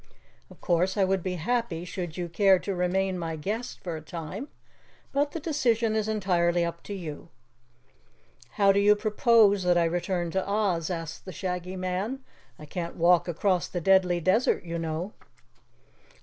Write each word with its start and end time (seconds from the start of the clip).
Of 0.49 0.61
course 0.61 0.97
I 0.97 1.03
would 1.03 1.21
be 1.21 1.35
happy 1.35 1.85
should 1.85 2.17
you 2.17 2.27
care 2.27 2.57
to 2.57 2.73
remain 2.73 3.19
my 3.19 3.35
guest 3.35 3.81
for 3.83 3.95
a 3.95 4.01
time, 4.01 4.47
but 5.11 5.29
the 5.31 5.39
decision 5.39 5.95
is 5.95 6.07
entirely 6.07 6.65
up 6.65 6.81
to 6.85 6.95
you." 6.95 7.29
"How 8.53 8.71
do 8.71 8.79
you 8.79 8.95
propose 8.95 9.61
that 9.61 9.77
I 9.77 9.83
return 9.83 10.31
to 10.31 10.43
Oz?" 10.49 10.89
asked 10.89 11.25
the 11.25 11.31
Shaggy 11.31 11.75
Man. 11.75 12.21
"I 12.57 12.65
can't 12.65 12.95
walk 12.95 13.27
across 13.27 13.67
the 13.67 13.79
Deadly 13.79 14.19
Desert, 14.19 14.63
you 14.63 14.79
know." 14.79 15.13